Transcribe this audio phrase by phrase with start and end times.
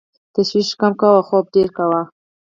[0.33, 2.01] تشویش کم کوه او خوب ډېر کوه.